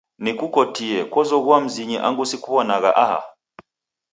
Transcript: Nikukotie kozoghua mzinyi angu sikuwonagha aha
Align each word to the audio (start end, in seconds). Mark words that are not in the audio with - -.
Nikukotie 0.23 0.99
kozoghua 1.13 1.57
mzinyi 1.65 1.97
angu 2.07 2.23
sikuwonagha 2.29 2.91
aha 3.03 3.19